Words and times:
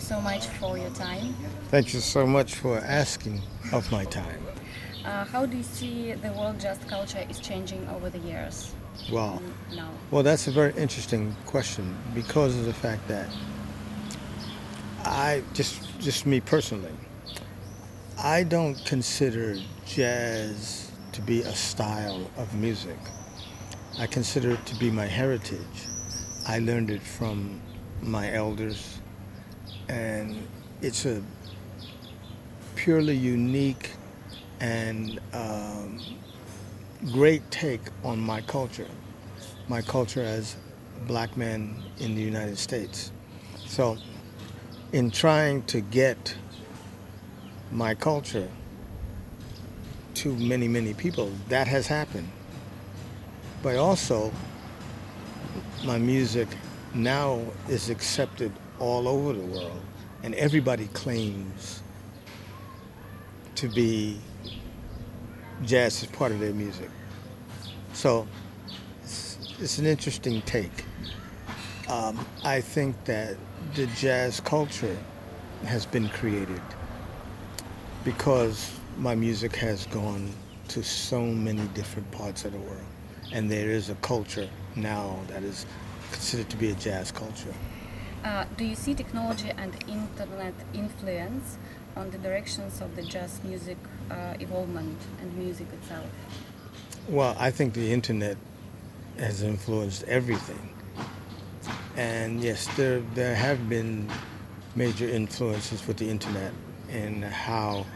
you 0.00 0.06
so 0.06 0.20
much 0.20 0.46
for 0.46 0.78
your 0.78 0.90
time. 0.90 1.34
Thank 1.70 1.92
you 1.92 2.00
so 2.00 2.26
much 2.26 2.54
for 2.54 2.78
asking 2.78 3.40
of 3.72 3.90
my 3.92 4.04
time. 4.04 4.42
Uh, 5.04 5.24
how 5.24 5.46
do 5.46 5.56
you 5.56 5.62
see 5.62 6.12
the 6.12 6.32
world 6.32 6.60
jazz 6.60 6.78
culture 6.88 7.24
is 7.28 7.38
changing 7.40 7.86
over 7.88 8.10
the 8.10 8.18
years? 8.18 8.74
Wow. 9.10 9.40
Now, 9.74 9.90
Well, 10.10 10.22
that's 10.22 10.46
a 10.46 10.50
very 10.50 10.72
interesting 10.76 11.34
question 11.46 11.96
because 12.14 12.56
of 12.56 12.64
the 12.66 12.74
fact 12.74 13.08
that 13.08 13.28
I 15.04 15.42
just 15.54 15.98
just 15.98 16.26
me 16.26 16.40
personally, 16.40 16.92
I 18.22 18.42
don't 18.42 18.76
consider 18.84 19.56
jazz 19.86 20.90
to 21.12 21.22
be 21.22 21.42
a 21.42 21.54
style 21.54 22.30
of 22.36 22.54
music. 22.54 22.98
I 23.98 24.06
consider 24.06 24.50
it 24.52 24.66
to 24.66 24.76
be 24.76 24.90
my 24.90 25.06
heritage. 25.06 25.88
I 26.46 26.58
learned 26.58 26.90
it 26.90 27.02
from 27.02 27.60
my 28.02 28.32
elders, 28.32 28.99
and 29.90 30.46
it's 30.82 31.04
a 31.04 31.20
purely 32.76 33.16
unique 33.16 33.90
and 34.60 35.18
um, 35.32 36.00
great 37.10 37.42
take 37.50 37.80
on 38.04 38.20
my 38.20 38.40
culture, 38.42 38.86
my 39.66 39.82
culture 39.82 40.22
as 40.22 40.56
black 41.08 41.36
man 41.36 41.74
in 41.98 42.14
the 42.14 42.22
United 42.22 42.56
States. 42.56 43.10
So, 43.66 43.98
in 44.92 45.10
trying 45.10 45.64
to 45.64 45.80
get 45.80 46.36
my 47.72 47.94
culture 47.94 48.48
to 50.14 50.36
many, 50.36 50.68
many 50.68 50.94
people, 50.94 51.32
that 51.48 51.66
has 51.66 51.88
happened. 51.88 52.28
But 53.60 53.76
also, 53.76 54.32
my 55.84 55.98
music 55.98 56.48
now 56.94 57.40
is 57.68 57.90
accepted 57.90 58.52
all 58.80 59.06
over 59.06 59.32
the 59.34 59.46
world, 59.46 59.80
and 60.22 60.34
everybody 60.34 60.86
claims 60.88 61.82
to 63.54 63.68
be 63.68 64.18
jazz 65.64 66.02
is 66.02 66.08
part 66.08 66.32
of 66.32 66.40
their 66.40 66.54
music. 66.54 66.88
So 67.92 68.26
it's, 69.02 69.54
it's 69.60 69.78
an 69.78 69.86
interesting 69.86 70.42
take. 70.42 70.84
Um, 71.88 72.24
I 72.44 72.60
think 72.60 73.04
that 73.04 73.36
the 73.74 73.86
jazz 73.88 74.40
culture 74.40 74.96
has 75.64 75.84
been 75.84 76.08
created 76.08 76.62
because 78.04 78.72
my 78.96 79.14
music 79.14 79.54
has 79.56 79.86
gone 79.86 80.30
to 80.68 80.82
so 80.82 81.20
many 81.20 81.66
different 81.74 82.10
parts 82.12 82.44
of 82.44 82.52
the 82.52 82.58
world. 82.58 82.84
And 83.32 83.50
there 83.50 83.70
is 83.70 83.90
a 83.90 83.94
culture 83.96 84.48
now 84.76 85.18
that 85.28 85.42
is 85.42 85.66
considered 86.12 86.48
to 86.50 86.56
be 86.56 86.70
a 86.70 86.74
jazz 86.74 87.12
culture. 87.12 87.54
Uh, 88.24 88.44
do 88.56 88.64
you 88.64 88.74
see 88.74 88.94
technology 88.94 89.50
and 89.56 89.72
internet 89.88 90.54
influence 90.74 91.58
on 91.96 92.10
the 92.10 92.18
directions 92.18 92.80
of 92.80 92.94
the 92.96 93.02
jazz 93.02 93.40
music 93.44 93.78
uh, 94.10 94.34
evolvement 94.40 94.98
and 95.20 95.36
music 95.36 95.66
itself? 95.72 96.06
Well, 97.08 97.36
I 97.38 97.50
think 97.50 97.74
the 97.74 97.92
internet 97.92 98.36
has 99.18 99.42
influenced 99.42 100.04
everything. 100.04 100.74
And 101.96 102.42
yes, 102.42 102.66
there, 102.76 103.00
there 103.14 103.34
have 103.34 103.68
been 103.68 104.08
major 104.76 105.08
influences 105.08 105.86
with 105.86 105.96
the 105.96 106.08
internet 106.08 106.52
and 106.90 107.24
how 107.24 107.86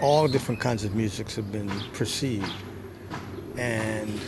all 0.00 0.28
different 0.28 0.60
kinds 0.60 0.84
of 0.84 0.94
musics 0.94 1.34
have 1.36 1.50
been 1.50 1.70
perceived. 1.92 2.52
And 3.56 4.20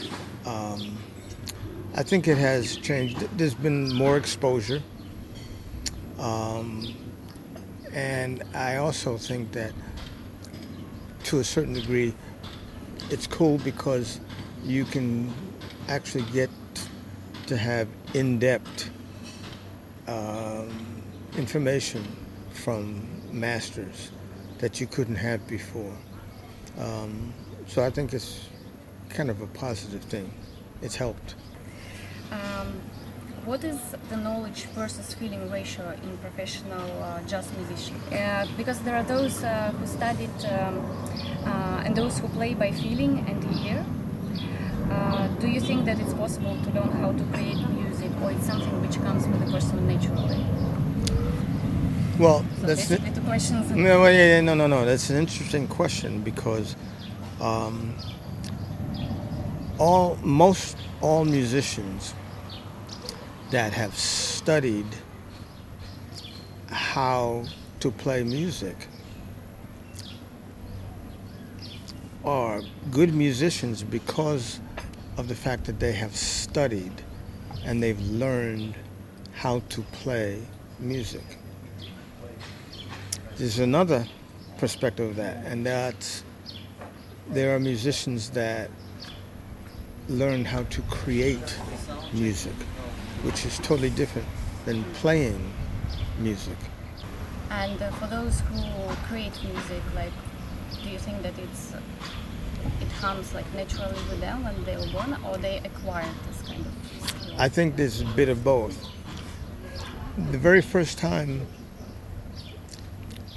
I 2.01 2.03
think 2.03 2.29
it 2.29 2.39
has 2.39 2.79
changed. 2.79 3.19
There's 3.37 3.53
been 3.53 3.95
more 3.95 4.17
exposure. 4.17 4.83
Um, 6.19 6.95
and 7.93 8.43
I 8.55 8.77
also 8.77 9.19
think 9.19 9.53
that 9.53 9.75
to 11.25 11.41
a 11.41 11.45
certain 11.45 11.75
degree, 11.75 12.15
it's 13.11 13.27
cool 13.27 13.59
because 13.59 14.19
you 14.65 14.87
can 14.87 15.31
actually 15.89 16.25
get 16.33 16.49
to 17.49 17.57
have 17.59 17.87
in-depth 18.15 18.89
um, 20.09 21.03
information 21.37 22.03
from 22.53 23.07
masters 23.31 24.11
that 24.57 24.81
you 24.81 24.87
couldn't 24.87 25.17
have 25.17 25.47
before. 25.47 25.95
Um, 26.79 27.35
so 27.67 27.85
I 27.85 27.91
think 27.91 28.15
it's 28.15 28.49
kind 29.11 29.29
of 29.29 29.43
a 29.43 29.47
positive 29.49 30.03
thing. 30.05 30.33
It's 30.81 30.97
helped. 30.97 31.35
Um, 32.31 32.81
what 33.45 33.65
is 33.65 33.79
the 34.09 34.17
knowledge 34.17 34.67
versus 34.75 35.15
feeling 35.15 35.51
ratio 35.51 35.91
in 36.03 36.17
professional 36.19 37.03
uh, 37.03 37.21
jazz 37.27 37.49
musician? 37.57 37.97
Uh, 38.13 38.47
because 38.57 38.79
there 38.81 38.95
are 38.95 39.03
those 39.03 39.43
uh, 39.43 39.73
who 39.79 39.87
studied 39.87 40.31
um, 40.45 40.79
uh, 41.47 41.83
and 41.85 41.97
those 41.97 42.19
who 42.19 42.29
play 42.29 42.55
by 42.55 42.71
feeling 42.71 43.25
and 43.29 43.43
ear. 43.67 43.85
Uh, 44.91 45.29
do 45.39 45.49
you 45.49 45.61
think 45.61 45.85
that 45.85 45.99
it's 46.01 46.15
possible 46.15 46.57
to 46.65 46.71
learn 46.71 46.91
how 47.01 47.13
to 47.13 47.25
create 47.33 47.59
music, 47.71 48.11
or 48.23 48.33
it's 48.33 48.47
something 48.47 48.81
which 48.83 48.97
comes 49.03 49.27
with 49.27 49.49
a 49.49 49.51
person 49.51 49.87
naturally? 49.87 50.45
Well, 52.19 52.45
So 52.61 52.67
that's 52.67 52.89
the, 52.89 52.99
questions. 53.25 53.71
No, 53.71 54.01
well, 54.01 54.13
yeah, 54.13 54.35
yeah, 54.35 54.41
no, 54.43 54.55
no, 54.55 54.67
no. 54.67 54.85
That's 54.85 55.09
an 55.09 55.17
interesting 55.17 55.67
question 55.67 56.21
because 56.21 56.77
um, 57.41 57.95
all 59.79 60.19
most 60.23 60.77
all 61.01 61.25
musicians 61.25 62.15
that 63.51 63.73
have 63.73 63.97
studied 63.97 64.87
how 66.69 67.45
to 67.81 67.91
play 67.91 68.23
music 68.23 68.89
are 72.25 72.63
good 72.91 73.15
musicians 73.15 73.83
because 73.83 74.61
of 75.17 75.29
the 75.29 75.35
fact 75.35 75.65
that 75.65 75.81
they 75.81 75.93
have 75.93 76.15
studied 76.15 76.93
and 77.65 77.83
they've 77.83 78.01
learned 78.01 78.75
how 79.33 79.61
to 79.71 79.83
play 79.93 80.43
music. 80.79 81.25
There's 83.37 83.59
another 83.59 84.07
perspective 84.59 85.11
of 85.11 85.17
that, 85.17 85.45
and 85.47 85.65
that's 85.65 86.25
there 87.31 87.55
are 87.55 87.59
musicians 87.59 88.31
that 88.31 88.71
learn 90.09 90.45
how 90.45 90.65
to 90.65 90.83
create 90.83 91.57
music, 92.13 92.53
which 93.23 93.45
is 93.45 93.59
totally 93.59 93.91
different 93.91 94.27
than 94.65 94.85
playing 94.95 95.53
music. 96.19 96.57
And 97.51 97.81
uh, 97.83 97.91
for 97.93 98.07
those 98.07 98.41
who 98.41 98.95
create 99.09 99.39
music, 99.45 99.83
like, 99.95 100.13
do 100.83 100.89
you 100.89 100.99
think 100.99 101.23
that 101.23 101.39
it's 101.39 101.75
it 102.81 102.89
comes 103.01 103.35
like 103.35 103.47
naturally 103.55 103.95
with 104.11 104.21
them 104.21 104.45
when 104.45 104.65
they 104.65 104.77
were 104.77 104.91
born, 104.93 105.17
or 105.27 105.37
they 105.39 105.59
acquired 105.59 106.15
this 106.29 106.43
kind 106.43 106.65
of 106.65 107.09
skill? 107.09 107.35
I 107.39 107.49
think 107.49 107.77
there's 107.77 108.03
a 108.03 108.07
bit 108.07 108.29
of 108.29 108.45
both. 108.45 108.87
The 110.31 110.39
very 110.39 110.61
first 110.61 110.99
time 110.99 111.47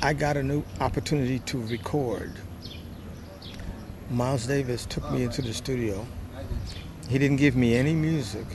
I 0.01 0.13
got 0.13 0.35
a 0.35 0.43
new 0.43 0.63
opportunity 0.81 1.39
to 1.39 1.61
record, 1.67 2.33
Miles 4.11 4.45
Davis 4.45 4.85
took 4.85 5.09
me 5.11 5.23
into 5.23 5.41
the 5.41 5.53
studio. 5.53 6.05
He 7.09 7.17
didn't 7.17 7.37
give 7.37 7.55
me 7.55 7.75
any 7.75 7.93
music. 7.93 8.45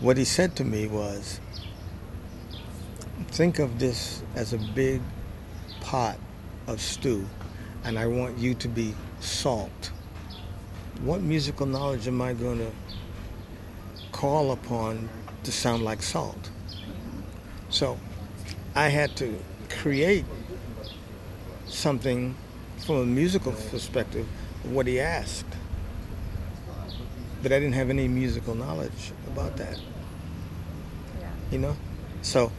What 0.00 0.16
he 0.16 0.24
said 0.24 0.54
to 0.56 0.64
me 0.64 0.86
was, 0.86 1.40
think 3.32 3.58
of 3.58 3.80
this 3.80 4.22
as 4.36 4.52
a 4.52 4.58
big 4.58 5.02
pot 5.80 6.16
of 6.68 6.80
stew, 6.80 7.28
and 7.82 7.98
I 7.98 8.06
want 8.06 8.38
you 8.38 8.54
to 8.54 8.68
be 8.68 8.94
salt. 9.18 9.90
What 11.00 11.20
musical 11.20 11.66
knowledge 11.66 12.06
am 12.06 12.22
I 12.22 12.32
going 12.32 12.58
to 12.58 12.70
call 14.12 14.52
upon 14.52 15.08
to 15.42 15.50
sound 15.50 15.82
like 15.82 16.00
salt? 16.00 16.48
So 17.68 17.98
I 18.76 18.90
had 18.90 19.16
to 19.16 19.36
create 19.68 20.24
something 21.66 22.36
from 22.86 22.96
a 22.96 23.04
musical 23.04 23.50
perspective, 23.50 24.28
of 24.62 24.70
what 24.70 24.86
he 24.86 25.00
asked. 25.00 25.47
But 27.42 27.52
I 27.52 27.60
didn't 27.60 27.74
have 27.74 27.90
any 27.90 28.08
musical 28.08 28.54
knowledge 28.54 29.12
about 29.28 29.56
that, 29.58 29.78
Yeah. 31.20 31.30
you 31.52 31.58
know? 31.58 31.76
So 32.22 32.50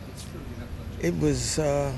it 1.02 1.18
was 1.20 1.60
uh, 1.60 1.92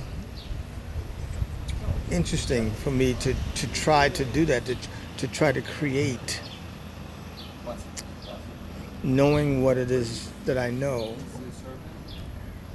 interesting 2.12 2.72
for 2.72 2.92
me 2.92 3.14
to, 3.16 3.36
to 3.56 3.68
try 3.74 4.10
to 4.10 4.26
do 4.26 4.46
that, 4.46 4.66
to, 4.66 4.76
to 5.18 5.28
try 5.28 5.52
to 5.52 5.62
create, 5.62 6.42
knowing 9.04 9.64
what 9.64 9.78
it 9.78 9.92
is 9.92 10.30
that 10.46 10.58
I 10.58 10.72
know 10.72 11.16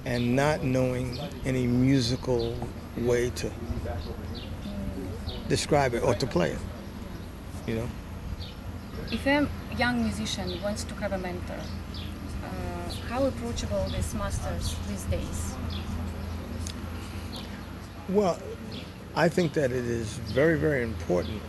and 0.04 0.36
not 0.36 0.62
knowing 0.62 1.18
any 1.44 1.66
musical 1.66 2.56
way 2.96 3.30
to 3.30 3.50
describe 5.48 5.94
it 5.94 6.02
or 6.02 6.14
to 6.14 6.26
play 6.26 6.52
it, 6.52 6.58
you 7.66 7.74
know? 7.74 7.88
If 9.12 9.24
a 9.24 9.48
young 9.78 10.02
musician 10.02 10.60
wants 10.62 10.82
to 10.82 10.94
have 10.96 11.12
a 11.12 11.18
mentor, 11.18 11.60
uh, 12.44 12.90
how 13.08 13.24
approachable 13.24 13.86
these 13.94 14.12
masters 14.14 14.74
these 14.88 15.04
days? 15.04 15.54
Well, 18.08 18.36
I 19.14 19.28
think 19.28 19.52
that 19.52 19.70
it 19.70 19.84
is 19.84 20.14
very, 20.34 20.58
very 20.58 20.82
important 20.82 21.40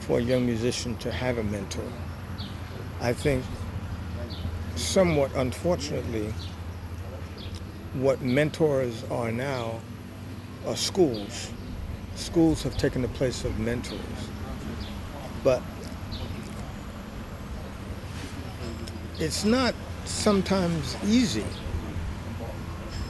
for 0.00 0.18
a 0.18 0.22
young 0.22 0.44
musician 0.44 0.96
to 0.98 1.10
have 1.10 1.38
a 1.38 1.42
mentor. 1.44 1.90
I 3.00 3.14
think, 3.14 3.42
somewhat 4.76 5.34
unfortunately, 5.34 6.34
what 7.94 8.20
mentors 8.20 9.04
are 9.10 9.32
now 9.32 9.80
are 10.66 10.76
schools. 10.76 11.50
Schools 12.16 12.62
have 12.64 12.76
taken 12.76 13.00
the 13.00 13.08
place 13.08 13.44
of 13.44 13.58
mentors. 13.58 13.98
But 15.42 15.62
it's 19.20 19.44
not 19.44 19.74
sometimes 20.04 20.96
easy 21.06 21.44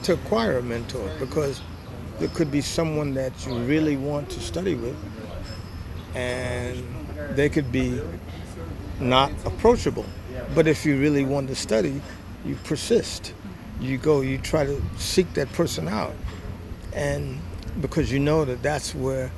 to 0.03 0.13
acquire 0.13 0.57
a 0.57 0.63
mentor 0.63 1.09
because 1.19 1.61
there 2.19 2.29
could 2.29 2.51
be 2.51 2.61
someone 2.61 3.13
that 3.13 3.31
you 3.45 3.53
really 3.59 3.95
want 3.95 4.29
to 4.29 4.39
study 4.39 4.75
with 4.75 4.95
and 6.15 6.83
they 7.31 7.47
could 7.47 7.71
be 7.71 8.01
not 8.99 9.31
approachable. 9.45 10.05
But 10.55 10.67
if 10.67 10.85
you 10.85 10.99
really 10.99 11.23
want 11.23 11.47
to 11.49 11.55
study, 11.55 12.01
you 12.43 12.55
persist. 12.63 13.33
You 13.79 13.97
go, 13.97 14.21
you 14.21 14.37
try 14.37 14.65
to 14.65 14.81
seek 14.97 15.33
that 15.35 15.51
person 15.53 15.87
out. 15.87 16.13
And 16.93 17.39
because 17.81 18.11
you 18.11 18.19
know 18.19 18.45
that 18.45 18.63
that's 18.63 18.95
where 18.95 19.31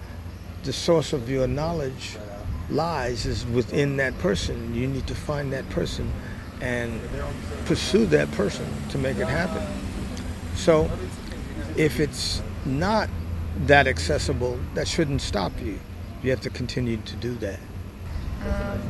the 0.64 0.74
source 0.74 1.12
of 1.12 1.30
your 1.30 1.48
knowledge 1.48 2.18
lies 2.70 3.26
is 3.26 3.46
within 3.48 3.98
that 3.98 4.18
person. 4.20 4.74
You 4.74 4.88
need 4.88 5.06
to 5.08 5.16
find 5.16 5.52
that 5.54 5.70
person 5.70 6.12
and 6.62 7.00
pursue 7.66 8.06
that 8.08 8.32
person 8.32 8.66
to 8.90 8.98
make 8.98 9.18
it 9.18 9.28
happen. 9.28 9.66
So 10.56 10.90
if 11.76 12.00
it's 12.00 12.42
not 12.66 13.10
that 13.66 13.88
accessible, 13.88 14.60
that 14.76 14.88
shouldn't 14.88 15.22
stop 15.22 15.52
you. 15.62 15.80
You 16.24 16.30
have 16.30 16.42
to 16.42 16.50
continue 16.50 16.98
to 16.98 17.16
do 17.16 17.36
that. 17.36 17.60
Um, 18.46 18.82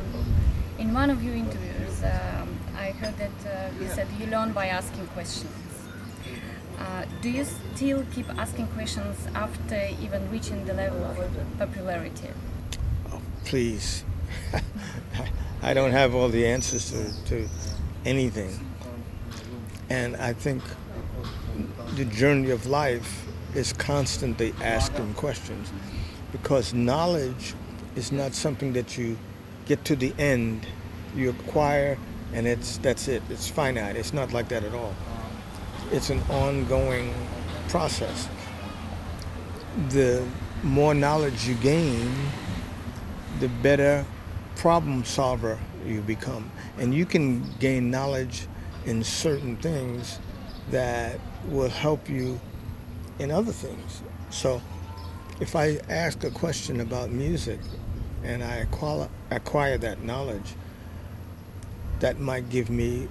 in 0.78 0.92
one 0.92 1.10
of 1.10 1.22
your 1.22 1.34
interviews, 1.34 2.02
um, 2.02 2.58
I 2.76 2.90
heard 2.90 3.16
that 3.18 3.30
uh, 3.46 3.82
you 3.82 3.88
said 3.88 4.06
you 4.18 4.26
learn 4.26 4.52
by 4.52 4.66
asking 4.66 5.06
questions. 5.08 5.52
Uh, 6.78 7.04
do 7.20 7.30
you 7.30 7.44
still 7.74 8.04
keep 8.12 8.28
asking 8.38 8.66
questions 8.68 9.16
after 9.34 9.88
even 10.02 10.30
reaching 10.30 10.64
the 10.64 10.74
level 10.74 11.04
of 11.04 11.18
popularity? 11.58 12.28
Oh, 13.12 13.20
please. 13.44 14.04
I 15.62 15.74
don't 15.74 15.92
have 15.92 16.14
all 16.14 16.28
the 16.28 16.46
answers 16.46 16.90
to, 16.90 17.24
to 17.26 17.48
anything. 18.04 18.58
And 19.90 20.16
I 20.16 20.32
think 20.32 20.62
the 21.94 22.04
journey 22.06 22.50
of 22.50 22.66
life 22.66 23.26
is 23.54 23.72
constantly 23.72 24.54
asking 24.62 25.14
questions 25.14 25.70
because 26.32 26.72
knowledge 26.72 27.54
is 27.94 28.10
not 28.10 28.34
something 28.34 28.72
that 28.72 28.96
you 28.96 29.18
get 29.66 29.84
to 29.84 29.96
the 29.96 30.14
end, 30.18 30.66
you 31.14 31.30
acquire, 31.30 31.98
and 32.32 32.46
it's 32.46 32.78
that's 32.78 33.08
it. 33.08 33.22
It's 33.28 33.48
finite. 33.48 33.96
It's 33.96 34.12
not 34.12 34.32
like 34.32 34.48
that 34.48 34.64
at 34.64 34.74
all. 34.74 34.94
It's 35.90 36.10
an 36.10 36.20
ongoing 36.30 37.12
process. 37.68 38.28
The 39.90 40.26
more 40.62 40.94
knowledge 40.94 41.46
you 41.46 41.54
gain, 41.56 42.10
the 43.40 43.48
better 43.48 44.04
problem 44.56 45.04
solver 45.04 45.58
you 45.86 46.00
become. 46.00 46.50
And 46.78 46.94
you 46.94 47.04
can 47.04 47.44
gain 47.58 47.90
knowledge 47.90 48.46
in 48.86 49.02
certain 49.04 49.56
things 49.56 50.18
that 50.70 51.18
will 51.48 51.68
help 51.68 52.08
you 52.08 52.40
in 53.18 53.30
other 53.30 53.52
things. 53.52 54.02
So 54.30 54.60
if 55.40 55.56
I 55.56 55.78
ask 55.88 56.22
a 56.24 56.30
question 56.30 56.80
about 56.80 57.10
music 57.10 57.60
and 58.24 58.42
I 58.42 58.56
acquire, 58.56 59.08
acquire 59.30 59.78
that 59.78 60.02
knowledge, 60.02 60.54
that 62.00 62.18
might 62.18 62.48
give 62.48 62.70
me 62.70 63.08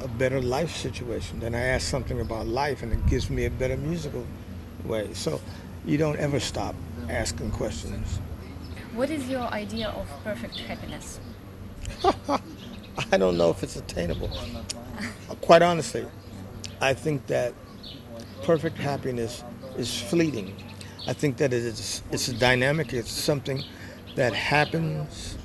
a 0.00 0.08
better 0.08 0.40
life 0.40 0.74
situation. 0.76 1.40
Then 1.40 1.54
I 1.54 1.60
ask 1.60 1.88
something 1.88 2.20
about 2.20 2.46
life 2.46 2.82
and 2.82 2.92
it 2.92 3.06
gives 3.06 3.30
me 3.30 3.46
a 3.46 3.50
better 3.50 3.76
musical 3.76 4.26
way. 4.84 5.12
So 5.14 5.40
you 5.84 5.98
don't 5.98 6.18
ever 6.18 6.40
stop 6.40 6.74
asking 7.08 7.50
questions. 7.52 8.18
What 8.94 9.10
is 9.10 9.28
your 9.28 9.42
idea 9.52 9.88
of 9.88 10.08
perfect 10.22 10.56
happiness? 10.56 11.18
I 13.12 13.16
don't 13.16 13.36
know 13.36 13.50
if 13.50 13.64
it's 13.64 13.74
attainable. 13.74 14.30
Quite 15.40 15.62
honestly, 15.62 16.06
I 16.80 16.94
think 16.94 17.26
that 17.26 17.54
perfect 18.44 18.78
happiness 18.78 19.42
is 19.76 20.00
fleeting. 20.00 20.54
I 21.08 21.12
think 21.12 21.38
that 21.38 21.52
it 21.52 21.64
is 21.64 22.02
it's 22.12 22.28
a 22.28 22.34
dynamic. 22.34 22.92
It's 22.92 23.10
something 23.10 23.64
that 24.14 24.32
happens, 24.32 25.38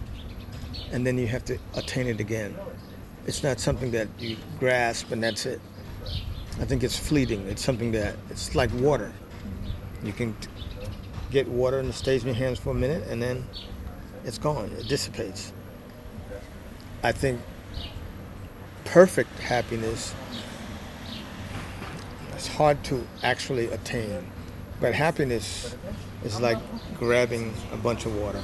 and 0.92 1.06
then 1.06 1.18
you 1.18 1.26
have 1.26 1.44
to 1.46 1.58
attain 1.74 2.06
it 2.06 2.20
again. 2.20 2.56
It's 3.26 3.42
not 3.42 3.60
something 3.60 3.90
that 3.92 4.10
you 4.20 4.38
grasp 4.60 5.12
and 5.12 5.24
that's 5.24 5.48
it. 5.48 5.60
I 6.60 6.66
think 6.66 6.84
it's 6.84 7.00
fleeting. 7.00 7.48
It's 7.48 7.64
something 7.64 7.92
that 7.94 8.16
it's 8.30 8.54
like 8.54 8.72
water. 8.76 9.12
You 10.04 10.14
can 10.14 10.36
get 11.32 11.48
water 11.48 11.80
and 11.80 11.90
it 11.90 11.94
stays 11.94 12.24
in 12.24 12.28
your 12.28 12.36
hands 12.36 12.60
for 12.60 12.72
a 12.72 12.76
minute, 12.76 13.08
and 13.08 13.22
then 13.22 13.48
it's 14.24 14.38
gone. 14.38 14.72
It 14.78 14.88
dissipates. 14.88 15.54
I 17.04 17.12
think 17.12 17.40
perfect 18.86 19.38
happiness 19.40 20.14
is 22.36 22.48
hard 22.48 22.84
to 22.86 23.06
actually 23.24 23.68
attain. 23.68 24.30
But 24.82 24.94
happiness 24.94 25.76
is 26.24 26.40
like 26.40 26.58
grabbing 26.98 27.54
a 27.72 27.78
bunch 27.78 28.06
of 28.06 28.16
water. 28.16 28.42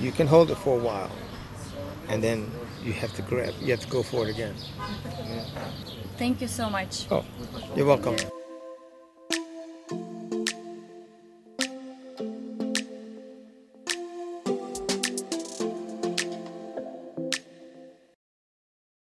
You 0.00 0.12
can 0.12 0.26
hold 0.26 0.50
it 0.50 0.56
for 0.56 0.78
a 0.78 0.82
while, 0.82 1.10
and 2.08 2.22
then 2.22 2.50
you 2.84 2.92
have 2.92 3.12
to 3.14 3.22
grab. 3.22 3.54
You 3.60 3.70
have 3.72 3.80
to 3.80 3.88
go 3.88 4.02
for 4.02 4.26
it 4.26 4.30
again. 4.30 4.54
Thank 6.16 6.40
you 6.40 6.48
so 6.48 6.68
much. 6.70 7.06
Oh, 7.10 7.24
you're 7.74 7.86
welcome. 7.86 8.16